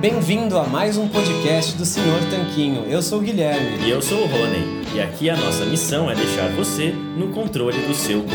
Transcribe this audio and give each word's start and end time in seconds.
Bem-vindo 0.00 0.56
a 0.56 0.68
mais 0.68 0.96
um 0.96 1.08
podcast 1.08 1.76
do 1.76 1.84
Senhor 1.84 2.20
Tanquinho. 2.30 2.84
Eu 2.84 3.02
sou 3.02 3.18
o 3.18 3.22
Guilherme. 3.22 3.84
E 3.84 3.90
eu 3.90 4.00
sou 4.00 4.22
o 4.22 4.26
Rony. 4.26 4.84
E 4.94 5.00
aqui 5.00 5.28
a 5.28 5.36
nossa 5.36 5.64
missão 5.64 6.08
é 6.08 6.14
deixar 6.14 6.48
você 6.54 6.92
no 6.92 7.32
controle 7.32 7.84
do 7.88 7.94
seu 7.94 8.20
corpo. 8.20 8.34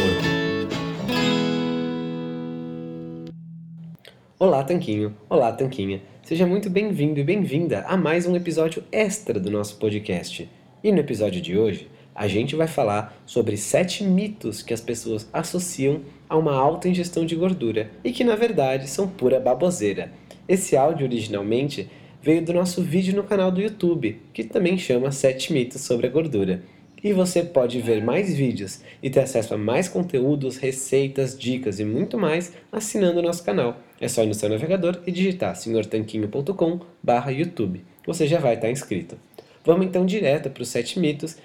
Olá, 4.37 4.65
Tanquinho. 4.65 5.15
Olá, 5.29 5.53
Tanquinha. 5.53 6.01
Seja 6.23 6.45
muito 6.45 6.69
bem-vindo 6.69 7.21
e 7.21 7.23
bem-vinda 7.23 7.85
a 7.87 7.95
mais 7.95 8.25
um 8.25 8.35
episódio 8.35 8.83
extra 8.91 9.39
do 9.39 9.49
nosso 9.49 9.77
podcast. 9.77 10.49
E 10.83 10.91
no 10.91 10.99
episódio 10.99 11.41
de 11.41 11.57
hoje, 11.57 11.89
a 12.19 12.27
gente 12.27 12.53
vai 12.53 12.67
falar 12.67 13.17
sobre 13.25 13.55
sete 13.55 14.03
mitos 14.03 14.61
que 14.61 14.73
as 14.73 14.81
pessoas 14.81 15.29
associam 15.31 16.01
a 16.27 16.35
uma 16.35 16.53
alta 16.53 16.89
ingestão 16.89 17.25
de 17.25 17.33
gordura 17.33 17.91
e 18.03 18.11
que 18.11 18.25
na 18.25 18.35
verdade 18.35 18.89
são 18.89 19.07
pura 19.07 19.39
baboseira. 19.39 20.11
Esse 20.45 20.75
áudio 20.75 21.05
originalmente 21.05 21.89
veio 22.21 22.43
do 22.43 22.51
nosso 22.51 22.83
vídeo 22.83 23.15
no 23.15 23.23
canal 23.23 23.49
do 23.49 23.61
YouTube, 23.61 24.21
que 24.33 24.43
também 24.43 24.77
chama 24.77 25.13
7 25.13 25.53
mitos 25.53 25.79
sobre 25.79 26.07
a 26.07 26.09
gordura. 26.09 26.61
E 27.01 27.13
você 27.13 27.41
pode 27.41 27.79
ver 27.79 28.03
mais 28.03 28.35
vídeos 28.35 28.81
e 29.01 29.09
ter 29.09 29.21
acesso 29.21 29.53
a 29.53 29.57
mais 29.57 29.87
conteúdos, 29.87 30.57
receitas, 30.57 31.39
dicas 31.39 31.79
e 31.79 31.85
muito 31.85 32.17
mais 32.17 32.51
assinando 32.69 33.19
o 33.19 33.23
nosso 33.23 33.45
canal. 33.45 33.77
É 34.01 34.09
só 34.09 34.23
ir 34.23 34.27
no 34.27 34.33
seu 34.33 34.49
navegador 34.49 34.99
e 35.07 35.11
digitar 35.13 35.55
senhortanquinho.com/youtube. 35.55 37.85
Você 38.05 38.27
já 38.27 38.39
vai 38.39 38.55
estar 38.55 38.69
inscrito. 38.69 39.17
Vamos 39.63 39.85
então 39.85 40.05
direto 40.05 40.49
para 40.49 40.63
os 40.63 40.69
7 40.69 40.99
mitos 40.99 41.37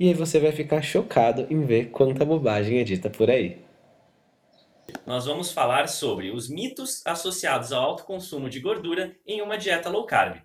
e 0.00 0.08
aí 0.08 0.14
você 0.14 0.40
vai 0.40 0.50
ficar 0.50 0.82
chocado 0.82 1.46
em 1.48 1.64
ver 1.64 1.90
quanta 1.90 2.24
bobagem 2.24 2.80
é 2.80 2.84
dita 2.84 3.08
por 3.08 3.30
aí 3.30 3.70
nós 5.06 5.26
vamos 5.26 5.52
falar 5.52 5.88
sobre 5.88 6.30
os 6.30 6.48
mitos 6.48 7.04
associados 7.06 7.72
ao 7.72 7.82
alto 7.82 8.04
consumo 8.04 8.48
de 8.48 8.60
gordura 8.60 9.16
em 9.26 9.40
uma 9.42 9.56
dieta 9.56 9.88
low 9.88 10.04
carb. 10.04 10.42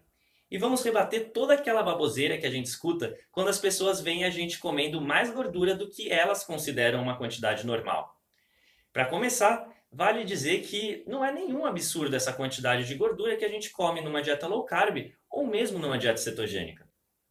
E 0.49 0.57
vamos 0.57 0.83
rebater 0.83 1.31
toda 1.31 1.53
aquela 1.53 1.81
baboseira 1.81 2.37
que 2.37 2.45
a 2.45 2.51
gente 2.51 2.67
escuta 2.67 3.17
quando 3.31 3.49
as 3.49 3.59
pessoas 3.59 3.99
veem 3.99 4.23
a 4.23 4.29
gente 4.29 4.59
comendo 4.59 5.01
mais 5.01 5.31
gordura 5.31 5.75
do 5.75 5.89
que 5.89 6.11
elas 6.11 6.43
consideram 6.43 7.01
uma 7.01 7.17
quantidade 7.17 7.65
normal. 7.65 8.15
Para 8.93 9.05
começar, 9.05 9.67
vale 9.91 10.23
dizer 10.23 10.61
que 10.61 11.03
não 11.07 11.25
é 11.25 11.31
nenhum 11.31 11.65
absurdo 11.65 12.15
essa 12.15 12.31
quantidade 12.31 12.85
de 12.85 12.95
gordura 12.95 13.35
que 13.35 13.45
a 13.45 13.49
gente 13.49 13.71
come 13.71 14.01
numa 14.01 14.21
dieta 14.21 14.47
low 14.47 14.63
carb 14.63 15.11
ou 15.29 15.47
mesmo 15.47 15.79
numa 15.79 15.97
dieta 15.97 16.17
cetogênica. 16.17 16.84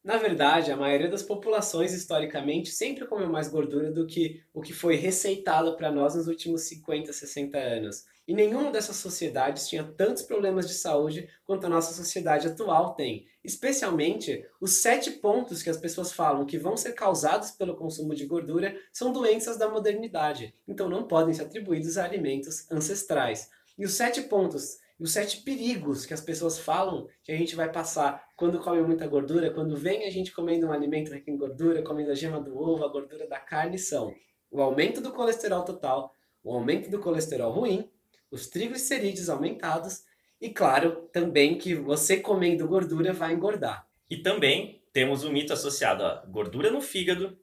Na 0.05 0.19
verdade, 0.19 0.71
a 0.71 0.77
maioria 0.77 1.09
das 1.09 1.23
populações 1.23 1.95
historicamente 1.95 2.71
sempre 2.71 3.07
comeu 3.07 3.27
mais 3.27 3.49
gordura 3.49 3.91
do 3.91 4.07
que 4.07 4.43
o 4.53 4.61
que 4.61 4.75
foi 4.75 4.97
receitado 4.97 5.79
para 5.79 5.91
nós 5.91 6.15
nos 6.15 6.29
últimos 6.29 6.61
50, 6.65 7.11
60 7.11 7.57
anos. 7.57 8.05
E 8.29 8.35
nenhuma 8.35 8.71
dessas 8.71 8.97
sociedades 8.97 9.67
tinha 9.67 9.83
tantos 9.83 10.23
problemas 10.23 10.69
de 10.69 10.75
saúde 10.75 11.27
quanto 11.47 11.65
a 11.65 11.71
nossa 11.71 11.95
sociedade 11.95 12.49
atual 12.49 12.95
tem. 12.95 13.27
Especialmente, 13.43 14.47
os 14.61 14.73
sete 14.73 15.11
pontos 15.11 15.63
que 15.63 15.71
as 15.71 15.79
pessoas 15.79 16.13
falam 16.13 16.45
que 16.45 16.59
vão 16.59 16.77
ser 16.77 16.93
causados 16.93 17.53
pelo 17.53 17.75
consumo 17.75 18.15
de 18.15 18.27
gordura 18.27 18.77
são 18.93 19.11
doenças 19.11 19.57
da 19.57 19.71
modernidade, 19.71 20.55
então 20.69 20.87
não 20.87 21.09
podem 21.09 21.33
ser 21.33 21.45
atribuídos 21.45 21.97
a 21.97 22.05
alimentos 22.05 22.71
ancestrais. 22.71 23.49
E 23.79 23.87
os 23.87 23.95
sete 23.95 24.21
pontos 24.21 24.79
e 24.99 25.03
os 25.03 25.13
sete 25.13 25.43
perigos 25.43 26.07
que 26.07 26.15
as 26.15 26.21
pessoas 26.21 26.59
falam 26.59 27.09
que 27.23 27.33
a 27.33 27.37
gente 27.37 27.57
vai 27.57 27.71
passar 27.71 28.24
quando 28.37 28.59
come 28.59 28.83
muita 28.83 29.07
gordura, 29.07 29.51
quando 29.51 29.77
vem 29.77 30.07
a 30.07 30.11
gente 30.11 30.33
comendo 30.33 30.67
um 30.67 30.73
alimento 30.73 31.13
rico 31.13 31.31
em 31.31 31.37
gordura, 31.37 31.83
comendo 31.83 32.11
a 32.11 32.15
gema 32.15 32.41
do 32.41 32.57
ovo, 32.59 32.85
a 32.85 32.89
gordura 32.89 33.29
da 33.29 33.39
carne, 33.39 33.79
são 33.79 34.15
o 34.51 34.61
aumento 34.61 35.01
do 35.01 35.13
colesterol 35.13 35.65
total, 35.65 36.15
o 36.43 36.53
aumento 36.53 36.91
do 36.91 36.99
colesterol 36.99 37.53
ruim, 37.53 37.89
os 38.31 38.49
triglicerídeos 38.49 39.29
aumentados 39.29 40.03
e, 40.41 40.51
claro, 40.51 41.09
também 41.13 41.57
que 41.57 41.75
você 41.75 42.19
comendo 42.19 42.67
gordura 42.67 43.13
vai 43.13 43.33
engordar. 43.33 43.87
E 44.11 44.19
também 44.19 44.83
temos 44.93 45.25
o 45.25 45.31
mito 45.31 45.53
associado 45.53 46.05
à 46.05 46.25
gordura 46.27 46.71
no 46.71 46.81
fígado, 46.81 47.39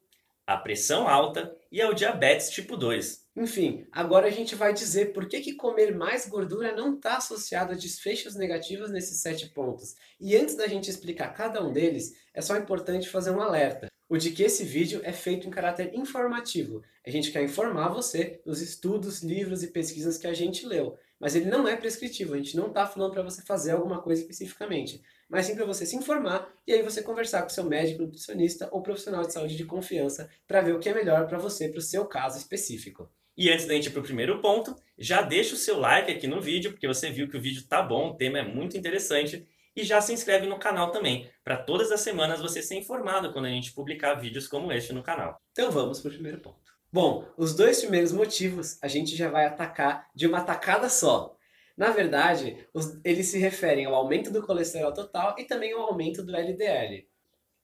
à 0.46 0.58
pressão 0.58 1.08
alta 1.08 1.56
e 1.72 1.82
ao 1.82 1.94
diabetes 1.94 2.50
tipo 2.50 2.76
2. 2.78 3.21
Enfim, 3.36 3.88
agora 3.94 4.28
a 4.28 4.32
gente 4.32 4.56
vai 4.56 4.74
dizer 4.74 5.14
por 5.14 5.26
que, 5.26 5.40
que 5.40 5.54
comer 5.54 5.96
mais 5.96 6.28
gordura 6.28 6.76
não 6.76 6.96
está 6.96 7.16
associado 7.16 7.72
a 7.72 7.76
desfechos 7.76 8.36
negativos 8.36 8.92
nesses 8.92 9.22
sete 9.22 9.48
pontos. 9.50 9.96
E 10.20 10.36
antes 10.36 10.56
da 10.56 10.68
gente 10.68 10.90
explicar 10.90 11.34
cada 11.34 11.66
um 11.66 11.72
deles, 11.72 12.14
é 12.34 12.42
só 12.42 12.58
importante 12.58 13.08
fazer 13.08 13.32
um 13.32 13.40
alerta. 13.40 13.88
O 14.10 14.18
de 14.18 14.32
que 14.32 14.44
esse 14.44 14.66
vídeo 14.66 15.00
é 15.06 15.14
feito 15.14 15.48
em 15.48 15.50
caráter 15.50 15.96
informativo. 15.96 16.84
A 17.08 17.10
gente 17.10 17.32
quer 17.32 17.42
informar 17.42 17.88
você 17.88 18.42
dos 18.46 18.62
estudos, 18.62 19.24
livros 19.24 19.64
e 19.64 19.68
pesquisas 19.68 20.18
que 20.18 20.28
a 20.28 20.34
gente 20.34 20.66
leu. 20.66 20.98
Mas 21.18 21.34
ele 21.34 21.50
não 21.50 21.66
é 21.66 21.78
prescritivo, 21.78 22.34
a 22.34 22.38
gente 22.38 22.58
não 22.58 22.68
está 22.68 22.86
falando 22.86 23.14
para 23.14 23.24
você 23.24 23.42
fazer 23.44 23.72
alguma 23.72 24.02
coisa 24.02 24.22
especificamente. 24.22 25.02
Mas 25.30 25.46
sim 25.46 25.56
para 25.56 25.66
você 25.66 25.86
se 25.86 25.96
informar 25.96 26.52
e 26.68 26.74
aí 26.74 26.82
você 26.82 27.02
conversar 27.02 27.44
com 27.44 27.50
seu 27.50 27.64
médico, 27.64 28.02
nutricionista 28.02 28.68
ou 28.74 28.84
profissional 28.84 29.22
de 29.26 29.32
saúde 29.32 29.56
de 29.56 29.64
confiança 29.64 30.30
para 30.46 30.60
ver 30.60 30.76
o 30.76 30.80
que 30.80 30.90
é 30.90 30.94
melhor 30.94 31.28
para 31.28 31.38
você, 31.38 31.70
para 31.70 31.80
o 31.80 31.82
seu 31.82 32.06
caso 32.06 32.38
específico. 32.38 33.10
E 33.42 33.50
antes 33.50 33.66
da 33.66 33.74
gente 33.74 33.88
ir 33.88 33.90
para 33.90 34.02
o 34.02 34.04
primeiro 34.04 34.40
ponto, 34.40 34.76
já 34.96 35.24
deixa 35.24 35.56
o 35.56 35.58
seu 35.58 35.80
like 35.80 36.12
aqui 36.12 36.28
no 36.28 36.40
vídeo, 36.40 36.74
porque 36.74 36.88
você 36.88 37.10
viu 37.10 37.28
que 37.28 37.36
o 37.36 37.42
vídeo 37.42 37.68
tá 37.68 37.82
bom, 37.82 38.12
o 38.12 38.14
tema 38.14 38.38
é 38.38 38.44
muito 38.44 38.78
interessante. 38.78 39.48
E 39.76 39.84
já 39.84 40.00
se 40.00 40.14
inscreve 40.14 40.46
no 40.46 40.60
canal 40.60 40.92
também, 40.92 41.28
para 41.44 41.58
todas 41.58 41.92
as 41.92 42.02
semanas 42.02 42.40
você 42.40 42.62
ser 42.62 42.76
informado 42.76 43.34
quando 43.34 43.46
a 43.46 43.50
gente 43.50 43.74
publicar 43.74 44.14
vídeos 44.14 44.48
como 44.48 44.72
este 44.72 44.94
no 44.94 45.02
canal. 45.02 45.42
Então 45.54 45.72
vamos 45.72 46.00
para 46.00 46.10
o 46.10 46.14
primeiro 46.14 46.38
ponto. 46.38 46.72
Bom, 46.94 47.28
os 47.36 47.56
dois 47.56 47.82
primeiros 47.82 48.12
motivos 48.12 48.78
a 48.80 48.88
gente 48.88 49.16
já 49.16 49.28
vai 49.28 49.48
atacar 49.48 50.08
de 50.14 50.28
uma 50.28 50.42
tacada 50.44 50.88
só. 50.88 51.36
Na 51.76 51.90
verdade, 51.90 52.68
os, 52.72 53.00
eles 53.04 53.26
se 53.26 53.40
referem 53.40 53.86
ao 53.86 53.96
aumento 53.96 54.30
do 54.30 54.46
colesterol 54.46 54.94
total 54.94 55.34
e 55.40 55.46
também 55.46 55.74
ao 55.74 55.82
aumento 55.82 56.22
do 56.22 56.36
LDL. 56.36 57.08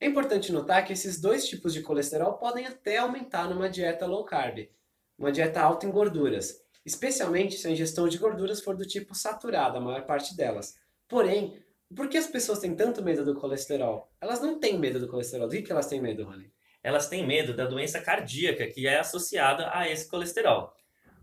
É 0.00 0.06
importante 0.08 0.50
notar 0.50 0.84
que 0.84 0.92
esses 0.92 1.20
dois 1.20 1.46
tipos 1.46 1.72
de 1.72 1.82
colesterol 1.82 2.32
podem 2.32 2.66
até 2.66 2.98
aumentar 2.98 3.48
numa 3.48 3.70
dieta 3.70 4.06
low 4.06 4.24
carb, 4.24 4.68
uma 5.18 5.32
dieta 5.32 5.60
alta 5.60 5.86
em 5.86 5.90
gorduras, 5.90 6.62
especialmente 6.84 7.56
se 7.56 7.66
a 7.66 7.70
ingestão 7.70 8.08
de 8.08 8.18
gorduras 8.18 8.60
for 8.60 8.76
do 8.76 8.86
tipo 8.86 9.14
saturada, 9.14 9.78
a 9.78 9.80
maior 9.80 10.06
parte 10.06 10.36
delas. 10.36 10.78
Porém, 11.08 11.60
por 11.94 12.08
que 12.08 12.16
as 12.18 12.26
pessoas 12.26 12.58
têm 12.58 12.74
tanto 12.74 13.02
medo 13.02 13.24
do 13.24 13.34
colesterol? 13.34 14.10
Elas 14.20 14.40
não 14.40 14.60
têm 14.60 14.78
medo 14.78 15.00
do 15.00 15.08
colesterol. 15.08 15.48
Do 15.48 15.62
que, 15.62 15.72
elas 15.72 15.86
têm 15.86 16.00
medo, 16.00 16.24
Rony? 16.24 16.52
Elas 16.82 17.08
têm 17.08 17.26
medo 17.26 17.54
da 17.54 17.64
doença 17.64 18.00
cardíaca 18.00 18.66
que 18.66 18.86
é 18.86 18.98
associada 18.98 19.70
a 19.72 19.88
esse 19.88 20.08
colesterol. 20.08 20.72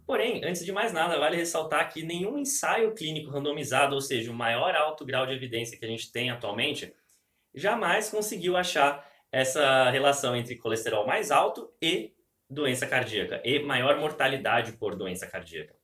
Porém, 0.06 0.44
antes 0.44 0.64
de 0.64 0.72
mais 0.72 0.92
nada, 0.92 1.18
vale 1.18 1.38
ressaltar 1.38 1.92
que 1.92 2.04
nenhum 2.04 2.38
ensaio 2.38 2.94
clínico 2.94 3.32
randomizado, 3.32 3.96
ou 3.96 4.02
seja, 4.02 4.32
o 4.32 4.36
maior 4.36 4.76
alto 4.76 5.06
grau 5.06 5.26
de 5.26 5.34
evidência 5.34 5.78
que 5.78 5.86
a 5.86 5.88
gente 5.88 6.12
tem 6.12 6.30
atualmente, 6.30 6.94
jamais 7.54 8.10
conseguiu 8.10 8.56
achar 8.56 9.08
essa 9.32 9.90
relação 9.90 10.36
entre 10.36 10.56
colesterol 10.58 11.08
mais 11.08 11.32
alto 11.32 11.72
e 11.82 12.15
doença 12.50 12.86
cardíaca 12.88 13.42
e 13.44 13.60
maior 13.60 14.00
mortalidade 14.00 14.74
por 14.74 14.96
doença 14.96 15.28
cardíaca. 15.28 15.76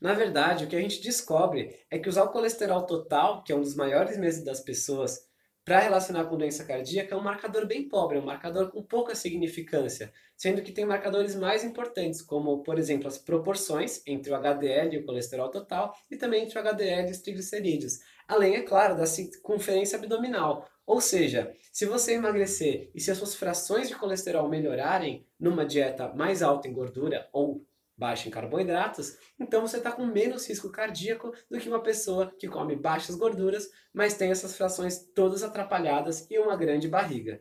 Na 0.00 0.12
verdade, 0.12 0.64
o 0.64 0.68
que 0.68 0.76
a 0.76 0.80
gente 0.80 1.00
descobre 1.00 1.84
é 1.90 1.98
que 1.98 2.08
usar 2.08 2.24
o 2.24 2.30
colesterol 2.30 2.84
total, 2.84 3.42
que 3.42 3.52
é 3.52 3.56
um 3.56 3.60
dos 3.60 3.74
maiores 3.74 4.18
medos 4.18 4.44
das 4.44 4.60
pessoas, 4.60 5.26
para 5.66 5.80
relacionar 5.80 6.26
com 6.26 6.38
doença 6.38 6.64
cardíaca 6.64 7.12
é 7.12 7.18
um 7.18 7.22
marcador 7.22 7.66
bem 7.66 7.88
pobre, 7.88 8.18
é 8.18 8.20
um 8.20 8.24
marcador 8.24 8.70
com 8.70 8.84
pouca 8.84 9.16
significância, 9.16 10.12
sendo 10.36 10.62
que 10.62 10.70
tem 10.70 10.84
marcadores 10.84 11.34
mais 11.34 11.64
importantes, 11.64 12.22
como, 12.22 12.62
por 12.62 12.78
exemplo, 12.78 13.08
as 13.08 13.18
proporções 13.18 14.00
entre 14.06 14.30
o 14.30 14.36
HDL 14.36 14.94
e 14.94 14.98
o 14.98 15.04
colesterol 15.04 15.50
total 15.50 15.92
e 16.08 16.16
também 16.16 16.44
entre 16.44 16.56
o 16.56 16.62
HDL 16.62 17.08
e 17.08 17.10
os 17.10 17.18
triglicerídeos. 17.18 17.98
Além, 18.28 18.54
é 18.54 18.62
claro, 18.62 18.96
da 18.96 19.06
circunferência 19.06 19.98
abdominal. 19.98 20.68
Ou 20.86 21.00
seja, 21.00 21.52
se 21.72 21.84
você 21.84 22.14
emagrecer 22.14 22.88
e 22.94 23.00
se 23.00 23.10
as 23.10 23.18
suas 23.18 23.34
frações 23.34 23.88
de 23.88 23.96
colesterol 23.96 24.48
melhorarem 24.48 25.26
numa 25.38 25.66
dieta 25.66 26.06
mais 26.14 26.44
alta 26.44 26.68
em 26.68 26.72
gordura 26.72 27.28
ou 27.32 27.66
baixa 27.96 28.28
em 28.28 28.30
carboidratos, 28.30 29.16
então 29.40 29.60
você 29.60 29.78
está 29.78 29.90
com 29.90 30.04
menos 30.04 30.46
risco 30.48 30.70
cardíaco 30.70 31.32
do 31.50 31.58
que 31.58 31.68
uma 31.68 31.82
pessoa 31.82 32.32
que 32.38 32.46
come 32.46 32.76
baixas 32.76 33.16
gorduras, 33.16 33.68
mas 33.92 34.14
tem 34.14 34.30
essas 34.30 34.56
frações 34.56 34.98
todas 35.14 35.42
atrapalhadas 35.42 36.26
e 36.30 36.38
uma 36.38 36.56
grande 36.56 36.88
barriga. 36.88 37.40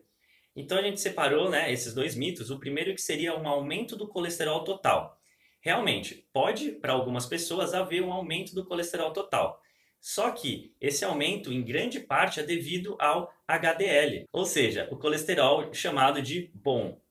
Então 0.55 0.77
a 0.77 0.81
gente 0.81 1.01
separou 1.01 1.49
né, 1.49 1.71
esses 1.71 1.93
dois 1.93 2.15
mitos. 2.15 2.49
O 2.49 2.59
primeiro 2.59 2.95
que 2.95 3.01
seria 3.01 3.37
um 3.37 3.47
aumento 3.47 3.97
do 3.97 4.07
colesterol 4.07 4.63
total. 4.63 5.19
Realmente, 5.59 6.27
pode 6.31 6.71
para 6.71 6.93
algumas 6.93 7.25
pessoas 7.25 7.73
haver 7.73 8.01
um 8.01 8.13
aumento 8.13 8.55
do 8.55 8.65
colesterol 8.65 9.11
total. 9.11 9.59
Só 9.99 10.29
que 10.29 10.75
esse 10.79 11.03
aumento, 11.03 11.51
em 11.51 11.63
grande 11.63 11.99
parte, 11.99 12.39
é 12.39 12.43
devido 12.43 12.95
ao 12.99 13.33
HDL, 13.47 14.27
ou 14.31 14.45
seja, 14.45 14.87
o 14.91 14.97
colesterol 14.97 15.73
chamado 15.73 16.21
de 16.21 16.51
bom. 16.53 17.01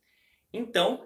Então, 0.52 1.04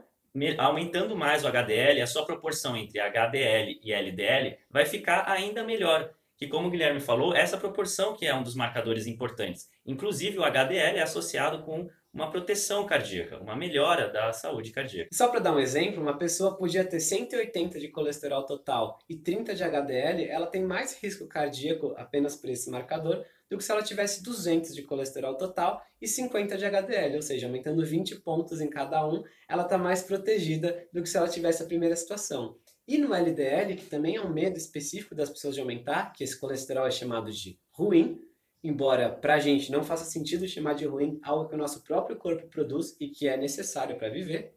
aumentando 0.58 1.17
mais 1.17 1.44
o 1.44 1.49
HDL, 1.49 2.00
a 2.00 2.06
sua 2.06 2.25
proporção 2.25 2.76
entre 2.76 3.00
HDL 3.00 3.81
e 3.82 3.93
LDL 3.93 4.58
vai 4.70 4.87
ficar 4.87 5.29
ainda 5.29 5.64
melhor. 5.64 6.11
Que 6.38 6.46
como 6.46 6.69
o 6.69 6.70
Guilherme 6.70 7.00
falou, 7.00 7.35
essa 7.35 7.58
proporção 7.58 8.14
que 8.14 8.25
é 8.25 8.35
um 8.35 8.43
dos 8.43 8.55
marcadores 8.55 9.06
importantes. 9.06 9.69
Inclusive 9.85 10.38
o 10.38 10.44
HDL 10.44 10.99
é 10.99 11.02
associado 11.02 11.62
com 11.62 11.90
uma 12.12 12.31
proteção 12.31 12.87
cardíaca, 12.87 13.38
uma 13.38 13.55
melhora 13.55 14.08
da 14.08 14.32
saúde 14.32 14.70
cardíaca. 14.70 15.11
Só 15.12 15.29
para 15.29 15.40
dar 15.40 15.55
um 15.55 15.58
exemplo, 15.58 16.00
uma 16.00 16.17
pessoa 16.17 16.56
podia 16.56 16.85
ter 16.85 17.00
180 17.00 17.79
de 17.79 17.88
colesterol 17.88 18.44
total 18.44 18.99
e 19.08 19.17
30 19.17 19.55
de 19.55 19.62
HDL, 19.62 20.29
ela 20.29 20.46
tem 20.46 20.64
mais 20.64 20.99
risco 21.00 21.26
cardíaco 21.26 21.94
apenas 21.96 22.35
por 22.35 22.49
esse 22.50 22.70
marcador 22.70 23.25
do 23.50 23.56
que 23.56 23.64
se 23.64 23.73
ela 23.73 23.82
tivesse 23.82 24.23
200 24.23 24.75
de 24.75 24.82
colesterol 24.82 25.35
total 25.35 25.82
e 26.00 26.06
50 26.06 26.56
de 26.56 26.64
HDL, 26.67 27.17
ou 27.17 27.23
seja, 27.23 27.46
aumentando 27.46 27.85
20 27.85 28.17
pontos 28.17 28.61
em 28.61 28.69
cada 28.69 29.06
um, 29.06 29.23
ela 29.49 29.62
está 29.62 29.79
mais 29.79 30.02
protegida 30.02 30.87
do 30.93 31.02
que 31.02 31.08
se 31.08 31.17
ela 31.17 31.29
tivesse 31.29 31.62
a 31.62 31.67
primeira 31.67 31.96
situação. 31.96 32.56
E 32.88 32.96
no 32.96 33.12
LDL, 33.12 33.76
que 33.76 33.85
também 33.85 34.17
é 34.17 34.20
um 34.23 34.32
medo 34.32 34.56
específico 34.56 35.14
das 35.14 35.29
pessoas 35.29 35.55
de 35.55 35.61
aumentar, 35.61 36.11
que 36.14 36.25
esse 36.25 36.40
colesterol 36.40 36.87
é 36.87 36.90
chamado 36.90 37.31
de 37.31 37.61
ruim, 37.70 38.19
embora 38.64 39.11
para 39.11 39.35
a 39.35 39.38
gente 39.38 39.70
não 39.70 39.85
faça 39.85 40.06
sentido 40.06 40.49
chamar 40.49 40.73
de 40.73 40.87
ruim 40.87 41.20
algo 41.23 41.50
que 41.50 41.55
o 41.55 41.58
nosso 41.58 41.82
próprio 41.85 42.17
corpo 42.17 42.49
produz 42.49 42.96
e 42.99 43.08
que 43.08 43.29
é 43.29 43.37
necessário 43.37 43.99
para 43.99 44.08
viver. 44.08 44.55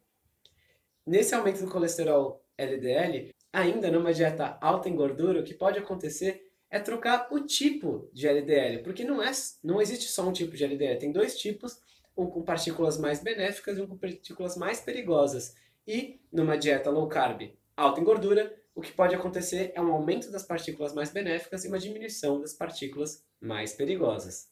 Nesse 1.06 1.34
aumento 1.34 1.62
do 1.62 1.70
colesterol 1.70 2.42
LDL, 2.56 3.34
ainda 3.52 3.90
numa 3.90 4.14
dieta 4.14 4.56
alta 4.62 4.88
em 4.88 4.96
gordura, 4.96 5.40
o 5.40 5.44
que 5.44 5.52
pode 5.52 5.78
acontecer 5.78 6.50
é 6.70 6.80
trocar 6.80 7.28
o 7.30 7.40
tipo 7.40 8.08
de 8.14 8.26
LDL, 8.26 8.82
porque 8.82 9.04
não, 9.04 9.22
é, 9.22 9.30
não 9.62 9.78
existe 9.78 10.06
só 10.06 10.26
um 10.26 10.32
tipo 10.32 10.56
de 10.56 10.64
LDL, 10.64 10.98
tem 10.98 11.12
dois 11.12 11.36
tipos, 11.36 11.78
um 12.16 12.24
com 12.24 12.42
partículas 12.42 12.96
mais 12.96 13.22
benéficas 13.22 13.76
e 13.76 13.82
um 13.82 13.86
com 13.86 13.98
partículas 13.98 14.56
mais 14.56 14.80
perigosas. 14.80 15.54
E 15.86 16.18
numa 16.32 16.56
dieta 16.56 16.88
low 16.88 17.06
carb 17.08 17.52
alta 17.76 18.00
em 18.00 18.04
gordura, 18.04 18.54
o 18.74 18.80
que 18.80 18.92
pode 18.92 19.14
acontecer 19.14 19.72
é 19.74 19.80
um 19.80 19.92
aumento 19.92 20.30
das 20.30 20.44
partículas 20.44 20.94
mais 20.94 21.10
benéficas 21.10 21.64
e 21.64 21.68
uma 21.68 21.78
diminuição 21.78 22.40
das 22.40 22.54
partículas 22.54 23.24
mais 23.40 23.72
perigosas. 23.72 24.50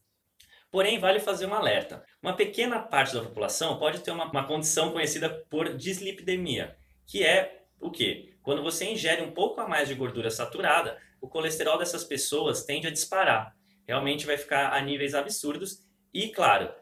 Porém, 0.71 0.99
vale 0.99 1.19
fazer 1.19 1.47
um 1.47 1.55
alerta. 1.55 2.05
Uma 2.23 2.37
pequena 2.37 2.79
parte 2.79 3.15
da 3.15 3.23
população 3.23 3.79
pode 3.79 4.01
ter 4.01 4.13
uma, 4.13 4.31
uma 4.31 4.47
condição 4.47 4.93
conhecida 4.93 5.29
por 5.51 5.75
dislipidemia, 5.77 6.77
que 7.07 7.25
é 7.25 7.65
o 7.81 7.91
quê? 7.91 8.35
Quando 8.43 8.63
você 8.63 8.85
ingere 8.85 9.23
um 9.23 9.33
pouco 9.33 9.61
a 9.61 9.69
mais 9.69 9.89
de 9.89 9.95
gordura 9.95 10.31
saturada, 10.31 10.99
o 11.21 11.29
colesterol 11.29 11.79
dessas 11.79 12.05
pessoas 12.05 12.65
tende 12.65 12.87
a 12.87 12.91
disparar. 12.91 13.55
Realmente 13.87 14.27
vai 14.27 14.37
ficar 14.37 14.73
a 14.73 14.81
níveis 14.81 15.15
absurdos. 15.15 15.83
E, 16.13 16.29
claro, 16.29 16.73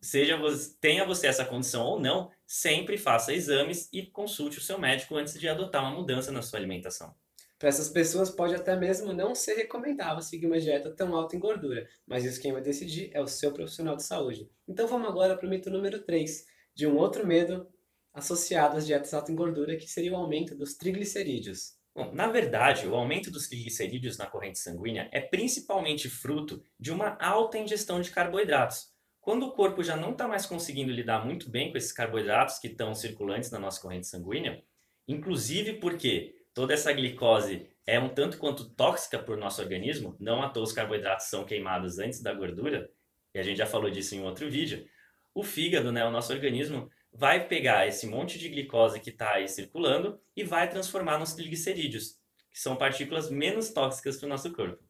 seja 0.00 0.38
tenha 0.80 1.04
você 1.04 1.26
essa 1.26 1.44
condição 1.44 1.84
ou 1.84 2.00
não, 2.00 2.30
sempre 2.46 2.96
faça 2.96 3.32
exames 3.32 3.88
e 3.92 4.06
consulte 4.06 4.58
o 4.58 4.62
seu 4.62 4.78
médico 4.78 5.16
antes 5.16 5.38
de 5.38 5.48
adotar 5.48 5.82
uma 5.82 5.96
mudança 5.96 6.30
na 6.30 6.42
sua 6.42 6.58
alimentação. 6.58 7.14
Para 7.58 7.70
essas 7.70 7.88
pessoas 7.88 8.30
pode 8.30 8.54
até 8.54 8.76
mesmo 8.76 9.14
não 9.14 9.34
ser 9.34 9.54
recomendável 9.54 10.22
seguir 10.22 10.46
uma 10.46 10.60
dieta 10.60 10.90
tão 10.90 11.16
alta 11.16 11.34
em 11.34 11.38
gordura, 11.38 11.88
mas 12.06 12.24
isso 12.24 12.40
quem 12.40 12.52
vai 12.52 12.60
decidir 12.60 13.10
é 13.14 13.20
o 13.20 13.26
seu 13.26 13.50
profissional 13.50 13.96
de 13.96 14.04
saúde. 14.04 14.50
Então 14.68 14.86
vamos 14.86 15.08
agora 15.08 15.36
para 15.36 15.46
o 15.46 15.50
mito 15.50 15.70
número 15.70 16.02
3, 16.02 16.44
de 16.74 16.86
um 16.86 16.96
outro 16.96 17.26
medo 17.26 17.66
associado 18.12 18.76
às 18.76 18.86
dietas 18.86 19.14
altas 19.14 19.30
em 19.30 19.34
gordura, 19.34 19.76
que 19.76 19.88
seria 19.88 20.12
o 20.12 20.16
aumento 20.16 20.54
dos 20.54 20.74
triglicerídeos. 20.74 21.76
Bom, 21.94 22.12
na 22.12 22.28
verdade, 22.28 22.86
o 22.86 22.94
aumento 22.94 23.30
dos 23.30 23.48
triglicerídeos 23.48 24.18
na 24.18 24.26
corrente 24.26 24.58
sanguínea 24.58 25.08
é 25.10 25.20
principalmente 25.20 26.10
fruto 26.10 26.62
de 26.78 26.92
uma 26.92 27.16
alta 27.18 27.56
ingestão 27.56 28.02
de 28.02 28.10
carboidratos. 28.10 28.94
Quando 29.26 29.44
o 29.44 29.50
corpo 29.50 29.82
já 29.82 29.96
não 29.96 30.12
está 30.12 30.28
mais 30.28 30.46
conseguindo 30.46 30.92
lidar 30.92 31.26
muito 31.26 31.50
bem 31.50 31.72
com 31.72 31.76
esses 31.76 31.90
carboidratos 31.90 32.60
que 32.60 32.68
estão 32.68 32.94
circulantes 32.94 33.50
na 33.50 33.58
nossa 33.58 33.80
corrente 33.80 34.06
sanguínea, 34.06 34.62
inclusive 35.08 35.80
porque 35.80 36.36
toda 36.54 36.72
essa 36.72 36.92
glicose 36.92 37.68
é 37.84 37.98
um 37.98 38.08
tanto 38.08 38.38
quanto 38.38 38.70
tóxica 38.70 39.18
para 39.18 39.34
o 39.34 39.36
nosso 39.36 39.60
organismo, 39.60 40.14
não 40.20 40.44
à 40.44 40.48
toa 40.48 40.62
os 40.62 40.72
carboidratos 40.72 41.26
são 41.26 41.44
queimados 41.44 41.98
antes 41.98 42.22
da 42.22 42.32
gordura, 42.32 42.88
e 43.34 43.40
a 43.40 43.42
gente 43.42 43.56
já 43.56 43.66
falou 43.66 43.90
disso 43.90 44.14
em 44.14 44.22
outro 44.22 44.48
vídeo, 44.48 44.86
o 45.34 45.42
fígado, 45.42 45.90
né, 45.90 46.06
o 46.06 46.10
nosso 46.12 46.32
organismo, 46.32 46.88
vai 47.12 47.48
pegar 47.48 47.84
esse 47.84 48.06
monte 48.06 48.38
de 48.38 48.48
glicose 48.48 49.00
que 49.00 49.10
está 49.10 49.32
aí 49.32 49.48
circulando 49.48 50.20
e 50.36 50.44
vai 50.44 50.70
transformar 50.70 51.18
nos 51.18 51.34
triglicerídeos, 51.34 52.16
que 52.52 52.60
são 52.60 52.76
partículas 52.76 53.28
menos 53.28 53.70
tóxicas 53.70 54.18
para 54.18 54.26
o 54.26 54.30
nosso 54.30 54.52
corpo. 54.52 54.84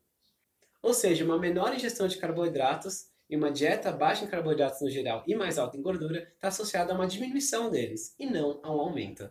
Ou 0.82 0.92
seja, 0.92 1.24
uma 1.24 1.38
menor 1.38 1.74
ingestão 1.74 2.06
de 2.06 2.18
carboidratos 2.18 3.15
e 3.28 3.36
uma 3.36 3.50
dieta 3.50 3.92
baixa 3.92 4.24
em 4.24 4.28
carboidratos 4.28 4.80
no 4.80 4.90
geral 4.90 5.22
e 5.26 5.34
mais 5.34 5.58
alta 5.58 5.76
em 5.76 5.82
gordura 5.82 6.28
está 6.34 6.48
associada 6.48 6.92
a 6.92 6.94
uma 6.94 7.06
diminuição 7.06 7.70
deles 7.70 8.14
e 8.18 8.26
não 8.26 8.60
a 8.62 8.74
um 8.74 8.80
aumento. 8.80 9.30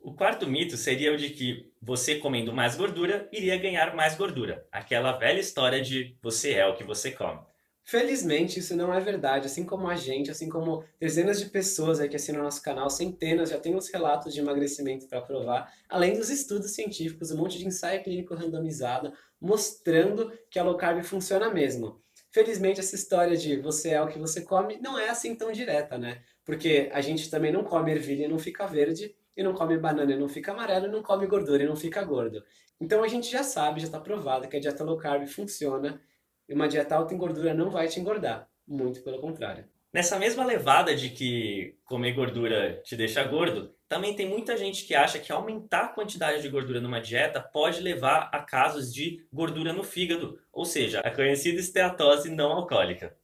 O 0.00 0.12
quarto 0.12 0.48
mito 0.48 0.76
seria 0.76 1.12
o 1.12 1.16
de 1.16 1.30
que 1.30 1.72
você 1.80 2.16
comendo 2.16 2.52
mais 2.52 2.74
gordura 2.74 3.28
iria 3.32 3.56
ganhar 3.56 3.94
mais 3.94 4.16
gordura. 4.16 4.66
Aquela 4.72 5.12
velha 5.12 5.38
história 5.38 5.80
de 5.80 6.16
você 6.20 6.54
é 6.54 6.66
o 6.66 6.74
que 6.74 6.82
você 6.82 7.12
come. 7.12 7.40
Felizmente, 7.84 8.60
isso 8.60 8.76
não 8.76 8.94
é 8.94 9.00
verdade, 9.00 9.46
assim 9.46 9.64
como 9.64 9.88
a 9.88 9.96
gente, 9.96 10.30
assim 10.30 10.48
como 10.48 10.84
dezenas 11.00 11.40
de 11.40 11.46
pessoas 11.50 11.98
que 12.00 12.16
assinam 12.16 12.42
nosso 12.42 12.62
canal, 12.62 12.88
centenas, 12.88 13.50
já 13.50 13.58
tem 13.58 13.74
os 13.74 13.88
relatos 13.88 14.32
de 14.32 14.40
emagrecimento 14.40 15.06
para 15.08 15.20
provar, 15.20 15.72
além 15.88 16.14
dos 16.14 16.30
estudos 16.30 16.70
científicos, 16.70 17.32
um 17.32 17.38
monte 17.38 17.58
de 17.58 17.66
ensaio 17.66 18.02
clínico 18.02 18.34
randomizado, 18.34 19.12
mostrando 19.40 20.32
que 20.48 20.58
a 20.58 20.62
low 20.62 20.76
carb 20.76 21.02
funciona 21.02 21.50
mesmo. 21.50 22.00
Felizmente, 22.32 22.80
essa 22.80 22.94
história 22.94 23.36
de 23.36 23.56
você 23.58 23.90
é 23.90 24.02
o 24.02 24.08
que 24.08 24.18
você 24.18 24.40
come 24.40 24.78
não 24.80 24.98
é 24.98 25.10
assim 25.10 25.34
tão 25.34 25.52
direta, 25.52 25.98
né? 25.98 26.22
Porque 26.44 26.90
a 26.92 27.02
gente 27.02 27.30
também 27.30 27.52
não 27.52 27.62
come 27.62 27.92
ervilha 27.92 28.24
e 28.24 28.28
não 28.28 28.38
fica 28.38 28.66
verde, 28.66 29.14
e 29.36 29.42
não 29.42 29.52
come 29.52 29.76
banana 29.76 30.12
e 30.12 30.18
não 30.18 30.28
fica 30.28 30.52
amarelo, 30.52 30.86
e 30.86 30.90
não 30.90 31.02
come 31.02 31.26
gordura 31.26 31.62
e 31.62 31.66
não 31.66 31.76
fica 31.76 32.02
gordo. 32.02 32.42
Então 32.80 33.04
a 33.04 33.08
gente 33.08 33.30
já 33.30 33.42
sabe, 33.42 33.80
já 33.80 33.86
está 33.86 34.00
provado 34.00 34.48
que 34.48 34.56
a 34.56 34.60
dieta 34.60 34.82
low 34.82 34.96
carb 34.96 35.26
funciona 35.26 36.00
e 36.48 36.54
uma 36.54 36.68
dieta 36.68 36.96
alta 36.96 37.14
em 37.14 37.18
gordura 37.18 37.52
não 37.52 37.70
vai 37.70 37.86
te 37.86 38.00
engordar. 38.00 38.48
Muito 38.66 39.02
pelo 39.02 39.20
contrário. 39.20 39.64
Nessa 39.92 40.18
mesma 40.18 40.44
levada 40.44 40.96
de 40.96 41.10
que 41.10 41.76
comer 41.84 42.12
gordura 42.12 42.80
te 42.82 42.96
deixa 42.96 43.22
gordo, 43.24 43.74
também 43.92 44.16
tem 44.16 44.26
muita 44.26 44.56
gente 44.56 44.86
que 44.86 44.94
acha 44.94 45.18
que 45.18 45.30
aumentar 45.30 45.82
a 45.82 45.88
quantidade 45.88 46.40
de 46.40 46.48
gordura 46.48 46.80
numa 46.80 46.98
dieta 46.98 47.42
pode 47.42 47.78
levar 47.82 48.30
a 48.32 48.38
casos 48.38 48.90
de 48.90 49.22
gordura 49.30 49.70
no 49.70 49.84
fígado, 49.84 50.40
ou 50.50 50.64
seja, 50.64 51.00
a 51.00 51.10
conhecida 51.10 51.60
esteatose 51.60 52.30
não 52.30 52.52
alcoólica. 52.52 53.14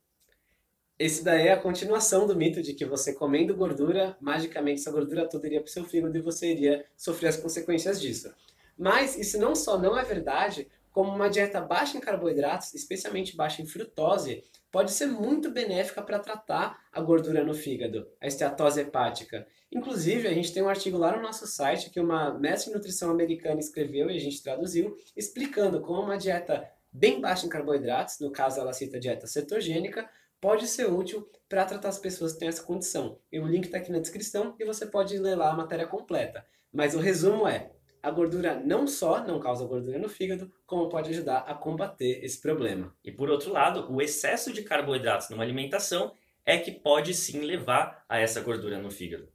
Esse 0.99 1.25
daí 1.25 1.47
é 1.47 1.53
a 1.53 1.57
continuação 1.57 2.27
do 2.27 2.37
mito 2.37 2.61
de 2.61 2.75
que 2.75 2.85
você 2.85 3.15
comendo 3.15 3.57
gordura, 3.57 4.15
magicamente 4.21 4.83
essa 4.83 4.91
gordura 4.91 5.27
toda 5.27 5.47
iria 5.47 5.63
para 5.63 5.71
o 5.71 5.73
seu 5.73 5.87
fígado 5.87 6.19
e 6.19 6.21
você 6.21 6.53
iria 6.53 6.85
sofrer 6.95 7.29
as 7.29 7.39
consequências 7.39 7.99
disso. 7.99 8.31
Mas 8.77 9.17
isso 9.17 9.39
não 9.39 9.55
só 9.55 9.79
não 9.79 9.97
é 9.97 10.05
verdade, 10.05 10.69
como 10.93 11.11
uma 11.11 11.31
dieta 11.31 11.63
baixa 11.63 11.97
em 11.97 12.01
carboidratos, 12.01 12.75
especialmente 12.75 13.35
baixa 13.35 13.63
em 13.63 13.67
frutose, 13.67 14.45
pode 14.71 14.93
ser 14.93 15.07
muito 15.07 15.51
benéfica 15.51 16.03
para 16.03 16.19
tratar 16.19 16.79
a 16.93 17.01
gordura 17.01 17.45
no 17.45 17.55
fígado, 17.55 18.07
a 18.21 18.27
esteatose 18.27 18.81
hepática. 18.81 19.47
Inclusive, 19.73 20.29
a 20.29 20.35
gente 20.35 20.53
tem 20.53 20.63
um 20.63 20.69
artigo 20.69 20.99
lá 20.99 21.17
no 21.17 21.23
nosso 21.23 21.47
site 21.47 21.91
que 21.91 22.01
uma 22.01 22.39
mestre 22.39 22.71
em 22.71 22.75
nutrição 22.75 23.11
americana 23.11 23.61
escreveu 23.61 24.11
e 24.11 24.17
a 24.17 24.21
gente 24.21 24.43
traduziu, 24.43 24.97
explicando 25.17 25.81
como 25.81 26.03
uma 26.03 26.19
dieta 26.19 26.69
bem 26.93 27.21
baixa 27.21 27.47
em 27.47 27.51
carboidratos, 27.51 28.19
no 28.21 28.31
caso 28.31 28.61
ela 28.61 28.73
cita 28.73 28.99
dieta 28.99 29.27
cetogênica, 29.27 30.09
pode 30.41 30.67
ser 30.67 30.91
útil 30.91 31.29
para 31.49 31.65
tratar 31.65 31.89
as 31.89 31.99
pessoas 31.99 32.33
que 32.33 32.39
têm 32.39 32.49
essa 32.49 32.63
condição. 32.63 33.19
E 33.31 33.39
o 33.41 33.47
link 33.47 33.65
está 33.65 33.79
aqui 33.79 33.91
na 33.91 33.99
descrição 33.99 34.55
e 34.59 34.65
você 34.65 34.87
pode 34.87 35.19
ler 35.19 35.35
lá 35.35 35.51
a 35.51 35.57
matéria 35.57 35.87
completa. 35.87 36.45
Mas 36.73 36.95
o 36.95 36.99
resumo 36.99 37.47
é: 37.47 37.73
a 38.03 38.11
gordura 38.11 38.61
não 38.65 38.87
só 38.87 39.25
não 39.25 39.41
causa 39.41 39.65
gordura 39.65 39.99
no 39.99 40.09
fígado, 40.09 40.53
como 40.67 40.89
pode 40.89 41.11
ajudar 41.11 41.39
a 41.39 41.55
combater 41.55 42.25
esse 42.25 42.41
problema. 42.41 42.95
E 43.05 43.11
por 43.11 43.31
outro 43.31 43.53
lado, 43.53 43.93
o 43.93 44.01
excesso 44.01 44.53
de 44.53 44.63
carboidratos 44.63 45.29
numa 45.29 45.43
alimentação 45.43 46.13
é 46.45 46.57
que 46.59 46.71
pode 46.71 47.13
sim 47.15 47.41
levar 47.41 48.05
a 48.09 48.19
essa 48.19 48.41
gordura 48.41 48.79
no 48.79 48.91
fígado. 48.91 49.29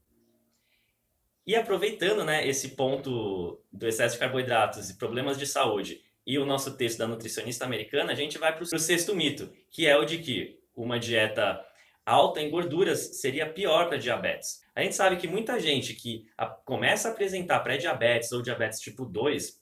E 1.46 1.56
aproveitando 1.56 2.24
né, 2.24 2.48
esse 2.48 2.70
ponto 2.70 3.62
do 3.72 3.88
excesso 3.88 4.16
de 4.16 4.20
carboidratos 4.20 4.90
e 4.90 4.98
problemas 4.98 5.38
de 5.38 5.46
saúde 5.46 6.02
e 6.26 6.40
o 6.40 6.46
nosso 6.46 6.78
texto 6.78 7.00
da 7.00 7.08
nutricionista 7.08 7.66
americana, 7.66 8.14
a 8.14 8.16
gente 8.16 8.38
vai 8.38 8.56
para 8.56 8.64
o 8.64 8.80
sexto 8.80 9.14
mito, 9.14 9.52
que 9.70 9.86
é 9.86 9.98
o 9.98 10.06
de 10.06 10.20
que 10.20 10.60
uma 10.76 10.98
dieta 10.98 11.60
alta 12.06 12.42
em 12.42 12.50
gorduras 12.50 13.20
seria 13.22 13.52
pior 13.52 13.88
para 13.88 13.98
diabetes. 13.98 14.62
A 14.76 14.82
gente 14.82 14.96
sabe 14.96 15.18
que 15.18 15.28
muita 15.28 15.60
gente 15.60 15.94
que 15.94 16.26
começa 16.66 17.08
a 17.08 17.12
apresentar 17.12 17.60
pré-diabetes 17.60 18.32
ou 18.32 18.42
diabetes 18.42 18.80
tipo 18.80 19.06
2 19.06 19.62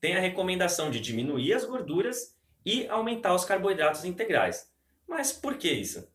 tem 0.00 0.16
a 0.16 0.20
recomendação 0.20 0.90
de 0.90 1.00
diminuir 1.00 1.54
as 1.54 1.64
gorduras 1.64 2.36
e 2.64 2.86
aumentar 2.88 3.34
os 3.34 3.44
carboidratos 3.44 4.04
integrais. 4.04 4.70
Mas 5.06 5.32
por 5.32 5.56
que 5.56 5.70
isso? 5.70 6.06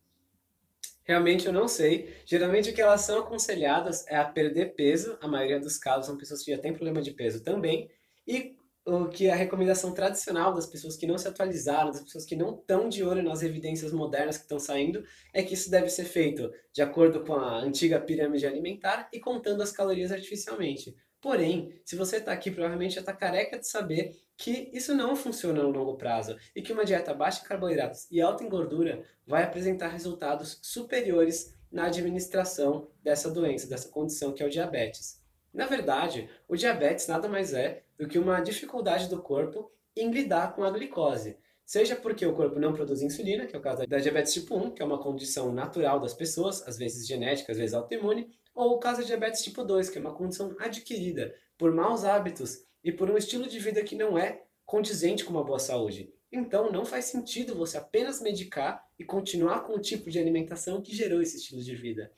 Realmente 1.04 1.46
eu 1.46 1.54
não 1.54 1.68
sei. 1.68 2.16
Geralmente 2.26 2.70
o 2.70 2.74
que 2.74 2.82
elas 2.82 3.02
são 3.02 3.20
aconselhadas 3.20 4.06
é 4.08 4.16
a 4.16 4.26
perder 4.26 4.76
peso, 4.76 5.18
a 5.22 5.28
maioria 5.28 5.60
dos 5.60 5.78
casos 5.78 6.06
são 6.06 6.18
pessoas 6.18 6.44
que 6.44 6.52
já 6.52 6.58
têm 6.58 6.74
problema 6.74 7.02
de 7.02 7.12
peso 7.12 7.44
também, 7.44 7.90
e 8.28 8.56
o 8.86 9.08
que 9.08 9.30
a 9.30 9.36
recomendação 9.36 9.94
tradicional 9.94 10.54
das 10.54 10.66
pessoas 10.66 10.98
que 10.98 11.06
não 11.06 11.18
se 11.18 11.28
atualizaram, 11.28 11.92
das 11.92 12.02
pessoas 12.02 12.26
que 12.26 12.36
não 12.36 12.56
estão 12.56 12.90
de 12.90 13.04
olho 13.04 13.22
nas 13.22 13.44
evidências 13.44 13.92
modernas 13.92 14.38
que 14.38 14.44
estão 14.44 14.60
saindo, 14.60 15.04
é 15.34 15.44
que 15.44 15.54
isso 15.54 15.70
deve 15.70 15.90
ser 15.90 16.06
feito 16.06 16.52
de 16.74 16.82
acordo 16.82 17.24
com 17.24 17.34
a 17.34 17.60
antiga 17.60 18.00
pirâmide 18.00 18.48
alimentar 18.48 19.08
e 19.14 19.20
contando 19.20 19.62
as 19.62 19.72
calorias 19.72 20.12
artificialmente. 20.12 20.96
Porém, 21.22 21.80
se 21.86 21.96
você 21.96 22.18
está 22.18 22.32
aqui, 22.32 22.50
provavelmente 22.50 22.96
já 22.96 23.02
está 23.02 23.14
careca 23.14 23.60
de 23.60 23.68
saber 23.68 24.20
que 24.36 24.72
isso 24.74 24.96
não 24.96 25.16
funciona 25.16 25.62
no 25.62 25.70
longo 25.70 25.96
prazo 25.96 26.36
e 26.56 26.64
que 26.64 26.74
uma 26.74 26.84
dieta 26.84 27.14
baixa 27.14 27.44
em 27.44 27.48
carboidratos 27.48 28.08
e 28.10 28.20
alta 28.20 28.44
em 28.44 28.50
gordura 28.50 29.04
vai 29.28 29.44
apresentar 29.44 29.90
resultados 29.90 30.58
superiores 30.64 31.56
na 31.72 31.86
administração 31.86 32.90
dessa 33.04 33.30
doença, 33.30 33.68
dessa 33.68 33.90
condição 33.90 34.34
que 34.34 34.42
é 34.42 34.46
o 34.48 34.50
diabetes. 34.50 35.21
Na 35.54 35.66
verdade, 35.66 36.30
o 36.48 36.56
diabetes 36.56 37.08
nada 37.08 37.28
mais 37.28 37.54
é 37.54 37.84
do 37.98 38.08
que 38.08 38.18
uma 38.18 38.40
dificuldade 38.40 39.10
do 39.10 39.22
corpo 39.22 39.72
em 39.96 40.10
lidar 40.10 40.56
com 40.56 40.64
a 40.64 40.72
glicose. 40.72 41.38
Seja 41.66 41.96
porque 41.96 42.26
o 42.26 42.34
corpo 42.34 42.60
não 42.60 42.74
produz 42.74 43.02
insulina, 43.02 43.46
que 43.46 43.56
é 43.56 43.60
o 43.60 43.62
caso 43.62 43.86
da 43.86 44.00
diabetes 44.00 44.34
tipo 44.34 44.56
1, 44.56 44.72
que 44.72 44.82
é 44.82 44.86
uma 44.86 45.02
condição 45.02 45.54
natural 45.54 46.00
das 46.00 46.14
pessoas, 46.14 46.66
às 46.68 46.78
vezes 46.78 47.08
genética, 47.08 47.52
às 47.52 47.58
vezes 47.58 47.74
autoimune, 47.74 48.30
ou 48.54 48.76
o 48.76 48.80
caso 48.80 49.02
da 49.02 49.08
diabetes 49.08 49.44
tipo 49.44 49.64
2, 49.64 49.90
que 49.90 49.98
é 49.98 50.02
uma 50.02 50.14
condição 50.14 50.56
adquirida 50.60 51.34
por 51.58 51.74
maus 51.74 52.04
hábitos 52.04 52.66
e 52.84 52.92
por 52.92 53.10
um 53.10 53.18
estilo 53.18 53.48
de 53.48 53.60
vida 53.60 53.84
que 53.84 53.96
não 53.96 54.18
é 54.18 54.44
condizente 54.66 55.24
com 55.24 55.32
uma 55.32 55.44
boa 55.44 55.60
saúde. 55.60 56.14
Então, 56.32 56.72
não 56.72 56.86
faz 56.86 57.06
sentido 57.06 57.56
você 57.56 57.78
apenas 57.78 58.22
medicar 58.22 58.86
e 58.98 59.04
continuar 59.04 59.62
com 59.62 59.74
o 59.74 59.82
tipo 59.82 60.10
de 60.10 60.18
alimentação 60.18 60.82
que 60.82 60.96
gerou 60.96 61.22
esse 61.22 61.38
estilo 61.38 61.62
de 61.62 61.76
vida. 61.76 62.12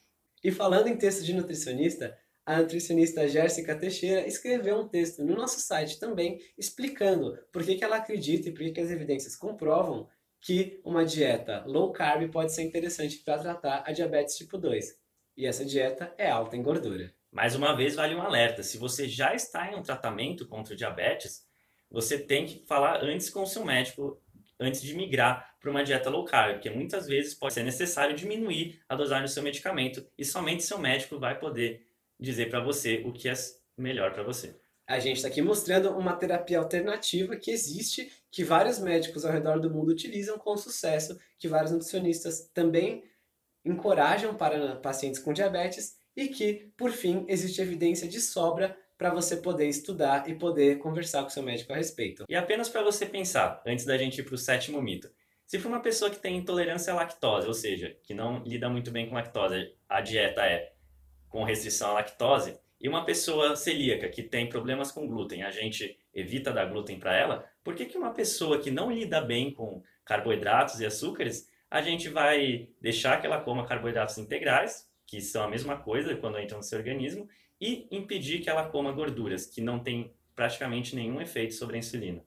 E 0.44 0.52
falando 0.52 0.88
em 0.88 0.98
texto 0.98 1.24
de 1.24 1.34
nutricionista, 1.34 2.18
a 2.46 2.58
nutricionista 2.60 3.28
Jéssica 3.28 3.76
Teixeira 3.76 4.28
escreveu 4.28 4.80
um 4.80 4.88
texto 4.88 5.24
no 5.24 5.36
nosso 5.36 5.60
site 5.60 6.00
também 6.00 6.42
explicando 6.58 7.38
por 7.52 7.64
que, 7.64 7.84
ela 7.84 7.98
acredita 7.98 8.50
e 8.50 8.52
por 8.52 8.70
que, 8.72 8.80
as 8.80 8.92
evidências 8.92 9.36
comprovam 9.36 10.10
que 10.42 10.82
uma 10.84 11.06
dieta 11.06 11.64
low 11.66 11.94
carb 11.94 12.30
pode 12.30 12.54
ser 12.54 12.64
interessante 12.64 13.18
para 13.20 13.40
tratar 13.40 13.84
a 13.86 13.92
diabetes 13.94 14.38
tipo 14.38 14.58
2. 14.58 15.00
E 15.38 15.46
essa 15.46 15.64
dieta 15.64 16.14
é 16.18 16.30
alta 16.30 16.58
em 16.58 16.62
gordura. 16.62 17.14
Mais 17.32 17.56
uma 17.56 17.76
vez, 17.76 17.96
vale 17.96 18.14
um 18.14 18.22
alerta: 18.22 18.62
se 18.62 18.78
você 18.78 19.08
já 19.08 19.34
está 19.34 19.72
em 19.72 19.76
um 19.76 19.82
tratamento 19.82 20.46
contra 20.46 20.76
diabetes, 20.76 21.48
você 21.90 22.20
tem 22.20 22.46
que 22.46 22.66
falar 22.66 23.02
antes 23.04 23.30
com 23.30 23.44
o 23.44 23.48
seu 23.48 23.64
médico 23.64 24.22
antes 24.60 24.82
de 24.82 24.94
migrar 24.96 25.56
para 25.60 25.72
uma 25.72 25.84
dieta 25.84 26.10
low 26.10 26.26
carb, 26.26 26.54
porque 26.54 26.70
muitas 26.70 27.08
vezes 27.08 27.34
pode 27.34 27.54
ser 27.54 27.64
necessário 27.64 28.16
diminuir 28.16 28.82
a 28.88 28.96
dosagem 28.96 29.26
do 29.26 29.30
seu 29.30 29.42
medicamento 29.42 30.06
e 30.18 30.24
somente 30.24 30.64
seu 30.64 30.78
médico 30.78 31.20
vai 31.20 31.40
poder 31.40 31.88
dizer 32.24 32.50
para 32.50 32.62
você 32.62 33.04
o 33.06 33.12
que 33.12 33.28
é 33.28 33.34
melhor 33.78 34.14
para 34.14 34.24
você. 34.24 34.56
A 34.88 35.00
gente 35.00 35.18
está 35.18 35.28
aqui 35.28 35.42
mostrando 35.42 35.92
uma 35.92 36.16
terapia 36.16 36.60
alternativa 36.60 37.36
que 37.36 37.52
existe, 37.52 38.12
que 38.32 38.44
vários 38.44 38.80
médicos 38.80 39.26
ao 39.26 39.32
redor 39.32 39.60
do 39.60 39.70
mundo 39.70 39.92
utilizam 39.92 40.38
com 40.38 40.58
sucesso, 40.58 41.20
que 41.38 41.48
vários 41.48 41.72
nutricionistas 41.72 42.50
também 42.54 43.04
encorajam 43.66 44.36
para 44.36 44.76
pacientes 44.78 45.20
com 45.20 45.32
diabetes 45.34 45.98
e 46.16 46.28
que, 46.28 46.72
por 46.78 46.92
fim, 46.92 47.26
existe 47.28 47.62
evidência 47.62 48.08
de 48.08 48.20
sobra 48.20 48.78
para 48.98 49.14
você 49.14 49.38
poder 49.38 49.68
estudar 49.68 50.30
e 50.30 50.36
poder 50.36 50.78
conversar 50.80 51.24
com 51.24 51.30
seu 51.30 51.44
médico 51.44 51.74
a 51.74 51.78
respeito. 51.78 52.26
E 52.30 52.36
apenas 52.36 52.70
para 52.70 52.84
você 52.84 53.06
pensar, 53.06 53.62
antes 53.66 53.86
da 53.86 53.98
gente 53.98 54.20
ir 54.20 54.24
para 54.24 54.36
o 54.36 54.38
sétimo 54.38 54.82
mito. 54.82 55.10
Se 55.46 55.60
for 55.60 55.70
uma 55.70 55.82
pessoa 55.82 56.10
que 56.10 56.20
tem 56.20 56.38
intolerância 56.38 56.94
à 56.94 56.96
lactose, 56.96 57.48
ou 57.48 57.54
seja, 57.54 57.98
que 58.04 58.14
não 58.14 58.44
lida 58.44 58.70
muito 58.70 58.92
bem 58.92 59.08
com 59.08 59.16
lactose, 59.16 59.74
a 59.88 60.02
dieta 60.02 60.42
é 60.46 60.73
com 61.34 61.44
restrição 61.44 61.90
à 61.90 61.94
lactose, 61.94 62.60
e 62.80 62.88
uma 62.88 63.06
pessoa 63.06 63.56
celíaca 63.56 64.08
que 64.08 64.22
tem 64.22 64.48
problemas 64.48 64.92
com 64.92 65.08
glúten, 65.08 65.42
a 65.42 65.50
gente 65.50 65.98
evita 66.14 66.54
dar 66.54 66.66
glúten 66.66 67.00
para 67.00 67.18
ela, 67.18 67.44
por 67.64 67.74
que, 67.74 67.86
que 67.86 67.98
uma 67.98 68.14
pessoa 68.14 68.60
que 68.60 68.70
não 68.70 68.92
lida 68.92 69.20
bem 69.20 69.52
com 69.52 69.82
carboidratos 70.06 70.80
e 70.80 70.86
açúcares, 70.86 71.50
a 71.72 71.82
gente 71.82 72.08
vai 72.08 72.70
deixar 72.80 73.20
que 73.20 73.26
ela 73.26 73.42
coma 73.42 73.66
carboidratos 73.66 74.20
integrais, 74.20 74.88
que 75.08 75.20
são 75.20 75.42
a 75.42 75.50
mesma 75.50 75.76
coisa 75.76 76.16
quando 76.16 76.40
entram 76.40 76.60
no 76.60 76.64
seu 76.64 76.78
organismo, 76.78 77.28
e 77.60 77.88
impedir 77.90 78.42
que 78.42 78.50
ela 78.50 78.70
coma 78.70 78.92
gorduras, 78.92 79.48
que 79.48 79.60
não 79.60 79.80
tem 79.80 80.14
praticamente 80.36 80.96
nenhum 80.96 81.20
efeito 81.20 81.56
sobre 81.56 81.78
a 81.78 81.80
insulina. 81.80 82.24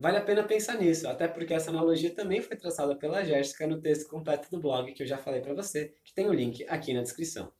Vale 0.00 0.16
a 0.16 0.22
pena 0.22 0.42
pensar 0.42 0.78
nisso, 0.78 1.06
até 1.06 1.28
porque 1.28 1.52
essa 1.52 1.68
analogia 1.68 2.14
também 2.14 2.40
foi 2.40 2.56
traçada 2.56 2.96
pela 2.96 3.22
Jéssica 3.22 3.66
no 3.66 3.78
texto 3.78 4.08
completo 4.08 4.50
do 4.50 4.58
blog 4.58 4.90
que 4.94 5.02
eu 5.02 5.06
já 5.06 5.18
falei 5.18 5.42
para 5.42 5.52
você, 5.52 5.92
que 6.02 6.14
tem 6.14 6.26
o 6.26 6.32
link 6.32 6.64
aqui 6.66 6.94
na 6.94 7.02
descrição. 7.02 7.52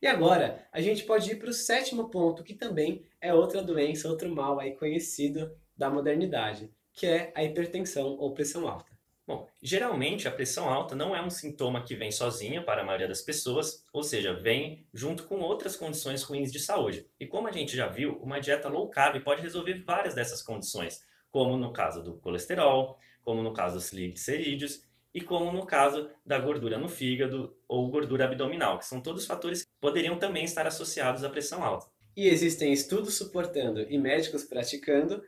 E 0.00 0.06
agora, 0.06 0.66
a 0.72 0.80
gente 0.80 1.04
pode 1.04 1.30
ir 1.30 1.36
para 1.36 1.50
o 1.50 1.54
sétimo 1.54 2.10
ponto, 2.10 2.44
que 2.44 2.54
também 2.54 3.04
é 3.20 3.32
outra 3.32 3.62
doença, 3.62 4.08
outro 4.08 4.28
mal 4.28 4.60
aí 4.60 4.72
conhecido 4.72 5.50
da 5.76 5.88
modernidade, 5.88 6.70
que 6.92 7.06
é 7.06 7.32
a 7.34 7.42
hipertensão 7.42 8.16
ou 8.18 8.34
pressão 8.34 8.68
alta. 8.68 8.96
Bom, 9.26 9.48
geralmente 9.60 10.28
a 10.28 10.30
pressão 10.30 10.68
alta 10.68 10.94
não 10.94 11.14
é 11.14 11.20
um 11.20 11.30
sintoma 11.30 11.82
que 11.82 11.96
vem 11.96 12.12
sozinha 12.12 12.62
para 12.62 12.82
a 12.82 12.84
maioria 12.84 13.08
das 13.08 13.22
pessoas, 13.22 13.84
ou 13.92 14.04
seja, 14.04 14.32
vem 14.32 14.86
junto 14.94 15.24
com 15.24 15.40
outras 15.40 15.74
condições 15.74 16.22
ruins 16.22 16.52
de 16.52 16.60
saúde. 16.60 17.04
E 17.18 17.26
como 17.26 17.48
a 17.48 17.52
gente 17.52 17.76
já 17.76 17.88
viu, 17.88 18.16
uma 18.22 18.38
dieta 18.38 18.68
low 18.68 18.88
carb 18.88 19.20
pode 19.24 19.42
resolver 19.42 19.82
várias 19.82 20.14
dessas 20.14 20.42
condições, 20.42 21.02
como 21.32 21.56
no 21.56 21.72
caso 21.72 22.04
do 22.04 22.14
colesterol, 22.18 22.96
como 23.24 23.42
no 23.42 23.52
caso 23.52 23.74
dos 23.74 23.90
triglicerídeos 23.90 24.85
e 25.16 25.22
como 25.22 25.50
no 25.50 25.64
caso 25.64 26.10
da 26.26 26.38
gordura 26.38 26.76
no 26.76 26.90
fígado 26.90 27.56
ou 27.66 27.90
gordura 27.90 28.26
abdominal, 28.26 28.78
que 28.78 28.84
são 28.84 29.00
todos 29.00 29.24
fatores 29.24 29.62
que 29.62 29.70
poderiam 29.80 30.18
também 30.18 30.44
estar 30.44 30.66
associados 30.66 31.24
à 31.24 31.30
pressão 31.30 31.64
alta. 31.64 31.86
E 32.14 32.28
existem 32.28 32.70
estudos 32.70 33.16
suportando 33.16 33.80
e 33.88 33.96
médicos 33.96 34.44
praticando 34.44 35.22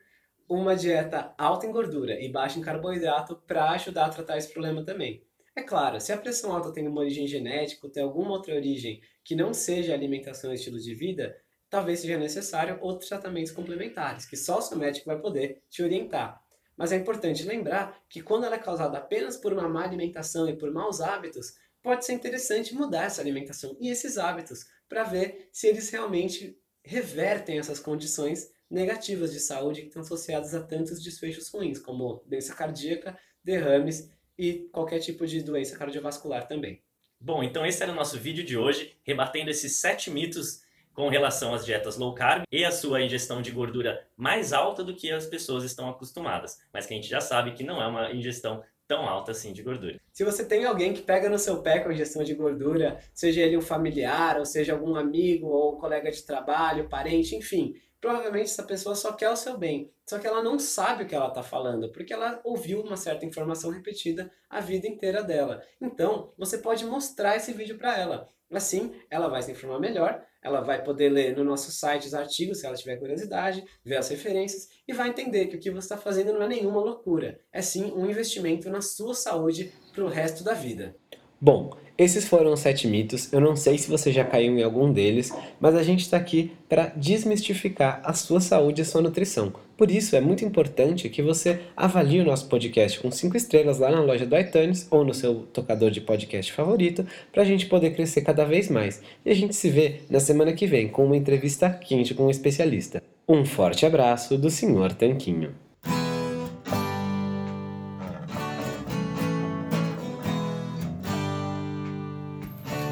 uma 0.46 0.76
dieta 0.76 1.34
alta 1.38 1.66
em 1.66 1.72
gordura 1.72 2.20
e 2.20 2.30
baixa 2.30 2.58
em 2.58 2.62
carboidrato 2.62 3.36
para 3.46 3.70
ajudar 3.70 4.04
a 4.04 4.10
tratar 4.10 4.36
esse 4.36 4.52
problema 4.52 4.84
também. 4.84 5.24
É 5.56 5.62
claro, 5.62 5.98
se 6.02 6.12
a 6.12 6.18
pressão 6.18 6.52
alta 6.52 6.70
tem 6.70 6.86
uma 6.86 7.00
origem 7.00 7.26
genética 7.26 7.86
ou 7.86 7.90
tem 7.90 8.02
alguma 8.02 8.32
outra 8.32 8.54
origem 8.54 9.00
que 9.24 9.34
não 9.34 9.54
seja 9.54 9.94
alimentação 9.94 10.52
e 10.52 10.56
estilo 10.56 10.78
de 10.78 10.94
vida, 10.94 11.34
talvez 11.70 12.00
seja 12.00 12.18
necessário 12.18 12.78
outros 12.82 13.08
tratamentos 13.08 13.52
complementares, 13.52 14.26
que 14.26 14.36
só 14.36 14.58
o 14.58 14.62
seu 14.62 14.76
médico 14.76 15.06
vai 15.06 15.18
poder 15.18 15.62
te 15.70 15.82
orientar. 15.82 16.46
Mas 16.78 16.92
é 16.92 16.96
importante 16.96 17.42
lembrar 17.42 18.00
que 18.08 18.22
quando 18.22 18.44
ela 18.44 18.54
é 18.54 18.58
causada 18.58 18.98
apenas 18.98 19.36
por 19.36 19.52
uma 19.52 19.68
má 19.68 19.82
alimentação 19.82 20.48
e 20.48 20.56
por 20.56 20.70
maus 20.70 21.00
hábitos, 21.00 21.54
pode 21.82 22.06
ser 22.06 22.12
interessante 22.12 22.72
mudar 22.72 23.06
essa 23.06 23.20
alimentação 23.20 23.76
e 23.80 23.90
esses 23.90 24.16
hábitos 24.16 24.64
para 24.88 25.02
ver 25.02 25.48
se 25.52 25.66
eles 25.66 25.90
realmente 25.90 26.56
revertem 26.84 27.58
essas 27.58 27.80
condições 27.80 28.52
negativas 28.70 29.32
de 29.32 29.40
saúde 29.40 29.80
que 29.80 29.88
estão 29.88 30.02
associadas 30.02 30.54
a 30.54 30.62
tantos 30.62 31.02
desfechos 31.02 31.48
ruins, 31.48 31.80
como 31.80 32.22
doença 32.24 32.54
cardíaca, 32.54 33.18
derrames 33.42 34.08
e 34.38 34.68
qualquer 34.72 35.00
tipo 35.00 35.26
de 35.26 35.42
doença 35.42 35.76
cardiovascular 35.76 36.46
também. 36.46 36.80
Bom, 37.20 37.42
então 37.42 37.66
esse 37.66 37.82
era 37.82 37.90
o 37.90 37.96
nosso 37.96 38.16
vídeo 38.18 38.44
de 38.44 38.56
hoje, 38.56 38.96
rebatendo 39.02 39.50
esses 39.50 39.76
sete 39.76 40.10
mitos 40.10 40.62
com 40.98 41.08
relação 41.08 41.54
às 41.54 41.64
dietas 41.64 41.96
low 41.96 42.12
carb 42.12 42.42
e 42.50 42.64
a 42.64 42.72
sua 42.72 43.00
ingestão 43.00 43.40
de 43.40 43.52
gordura 43.52 44.04
mais 44.16 44.52
alta 44.52 44.82
do 44.82 44.96
que 44.96 45.12
as 45.12 45.26
pessoas 45.26 45.62
estão 45.62 45.88
acostumadas, 45.88 46.58
mas 46.72 46.86
que 46.86 46.92
a 46.92 46.96
gente 46.96 47.08
já 47.08 47.20
sabe 47.20 47.52
que 47.52 47.62
não 47.62 47.80
é 47.80 47.86
uma 47.86 48.10
ingestão 48.10 48.64
tão 48.84 49.08
alta 49.08 49.30
assim 49.30 49.52
de 49.52 49.62
gordura. 49.62 50.00
Se 50.12 50.24
você 50.24 50.44
tem 50.44 50.64
alguém 50.64 50.92
que 50.92 51.00
pega 51.00 51.30
no 51.30 51.38
seu 51.38 51.62
pé 51.62 51.78
com 51.78 51.88
a 51.88 51.92
ingestão 51.92 52.24
de 52.24 52.34
gordura, 52.34 52.98
seja 53.14 53.42
ele 53.42 53.56
um 53.56 53.62
familiar, 53.62 54.40
ou 54.40 54.44
seja 54.44 54.72
algum 54.72 54.96
amigo 54.96 55.46
ou 55.46 55.78
colega 55.78 56.10
de 56.10 56.20
trabalho, 56.24 56.88
parente, 56.88 57.36
enfim, 57.36 57.76
provavelmente 58.00 58.46
essa 58.46 58.64
pessoa 58.64 58.96
só 58.96 59.12
quer 59.12 59.30
o 59.30 59.36
seu 59.36 59.56
bem, 59.56 59.92
só 60.04 60.18
que 60.18 60.26
ela 60.26 60.42
não 60.42 60.58
sabe 60.58 61.04
o 61.04 61.06
que 61.06 61.14
ela 61.14 61.28
está 61.28 61.44
falando, 61.44 61.92
porque 61.92 62.12
ela 62.12 62.40
ouviu 62.42 62.80
uma 62.80 62.96
certa 62.96 63.24
informação 63.24 63.70
repetida 63.70 64.32
a 64.50 64.58
vida 64.58 64.88
inteira 64.88 65.22
dela. 65.22 65.62
Então, 65.80 66.32
você 66.36 66.58
pode 66.58 66.84
mostrar 66.84 67.36
esse 67.36 67.52
vídeo 67.52 67.78
para 67.78 67.96
ela. 67.96 68.28
Assim, 68.50 68.94
ela 69.10 69.28
vai 69.28 69.42
se 69.42 69.52
informar 69.52 69.78
melhor, 69.78 70.26
ela 70.42 70.60
vai 70.60 70.82
poder 70.82 71.08
ler 71.08 71.36
no 71.36 71.44
nosso 71.44 71.70
site 71.70 72.06
os 72.06 72.14
artigos, 72.14 72.60
se 72.60 72.66
ela 72.66 72.76
tiver 72.76 72.96
curiosidade, 72.96 73.64
ver 73.84 73.96
as 73.96 74.08
referências 74.08 74.68
e 74.86 74.92
vai 74.92 75.08
entender 75.08 75.46
que 75.46 75.56
o 75.56 75.60
que 75.60 75.70
você 75.70 75.86
está 75.86 75.96
fazendo 75.96 76.32
não 76.32 76.42
é 76.42 76.48
nenhuma 76.48 76.80
loucura, 76.80 77.40
é 77.52 77.60
sim 77.60 77.92
um 77.92 78.08
investimento 78.08 78.70
na 78.70 78.80
sua 78.80 79.14
saúde 79.14 79.72
para 79.92 80.04
o 80.04 80.08
resto 80.08 80.44
da 80.44 80.54
vida. 80.54 80.96
Bom, 81.40 81.70
esses 81.98 82.28
foram 82.28 82.52
os 82.52 82.60
sete 82.60 82.86
mitos. 82.86 83.32
Eu 83.32 83.40
não 83.40 83.56
sei 83.56 83.76
se 83.76 83.90
você 83.90 84.12
já 84.12 84.24
caiu 84.24 84.56
em 84.56 84.62
algum 84.62 84.92
deles, 84.92 85.32
mas 85.58 85.74
a 85.74 85.82
gente 85.82 86.02
está 86.02 86.16
aqui 86.16 86.52
para 86.68 86.92
desmistificar 86.94 88.00
a 88.04 88.12
sua 88.12 88.40
saúde 88.40 88.80
e 88.80 88.82
a 88.82 88.84
sua 88.84 89.02
nutrição. 89.02 89.52
Por 89.76 89.90
isso, 89.90 90.14
é 90.14 90.20
muito 90.20 90.44
importante 90.44 91.08
que 91.08 91.20
você 91.20 91.60
avalie 91.76 92.20
o 92.20 92.24
nosso 92.24 92.48
podcast 92.48 93.00
com 93.00 93.10
cinco 93.10 93.36
estrelas 93.36 93.80
lá 93.80 93.90
na 93.90 94.00
loja 94.00 94.24
do 94.24 94.38
iTunes 94.38 94.86
ou 94.90 95.04
no 95.04 95.12
seu 95.12 95.46
tocador 95.52 95.90
de 95.90 96.00
podcast 96.00 96.52
favorito, 96.52 97.04
para 97.32 97.42
a 97.42 97.46
gente 97.46 97.66
poder 97.66 97.90
crescer 97.94 98.22
cada 98.22 98.44
vez 98.44 98.68
mais. 98.68 99.02
E 99.26 99.30
a 99.30 99.34
gente 99.34 99.56
se 99.56 99.68
vê 99.68 100.00
na 100.08 100.20
semana 100.20 100.52
que 100.52 100.66
vem 100.66 100.88
com 100.88 101.04
uma 101.04 101.16
entrevista 101.16 101.68
quente 101.68 102.14
com 102.14 102.26
um 102.26 102.30
especialista. 102.30 103.02
Um 103.28 103.44
forte 103.44 103.84
abraço 103.84 104.38
do 104.38 104.48
Sr. 104.50 104.94
Tanquinho. 104.96 105.67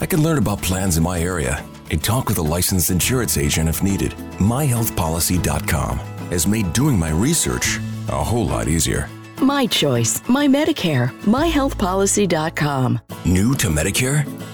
I 0.00 0.06
can 0.06 0.22
learn 0.22 0.38
about 0.38 0.62
plans 0.62 0.96
in 0.96 1.02
my 1.02 1.20
area 1.20 1.64
and 1.90 2.02
talk 2.02 2.28
with 2.28 2.38
a 2.38 2.42
licensed 2.42 2.90
insurance 2.90 3.38
agent 3.38 3.68
if 3.68 3.82
needed. 3.82 4.12
MyHealthPolicy.com 4.38 5.98
has 6.30 6.46
made 6.46 6.72
doing 6.72 6.98
my 6.98 7.10
research 7.10 7.78
a 8.08 8.22
whole 8.22 8.46
lot 8.46 8.68
easier. 8.68 9.08
My 9.40 9.66
choice, 9.66 10.26
my 10.28 10.46
Medicare, 10.48 11.10
myhealthpolicy.com. 11.22 13.00
New 13.24 13.54
to 13.54 13.68
Medicare? 13.68 14.45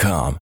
com. 0.00 0.34